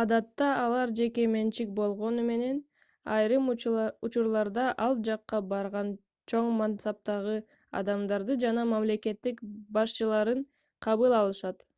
[0.00, 2.56] адатта алар жеке менчик болгону менен
[3.18, 5.94] айрым учурларда ал жакка барган
[6.34, 7.38] чоң мансаптагы
[7.84, 9.32] адамдарды жана мамлекет
[9.80, 10.46] башчыларын
[10.90, 11.68] кабыл алышат